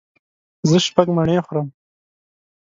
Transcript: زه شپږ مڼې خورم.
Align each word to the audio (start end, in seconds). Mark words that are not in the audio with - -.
زه 0.69 0.77
شپږ 0.87 1.07
مڼې 1.15 1.37
خورم. 1.45 1.67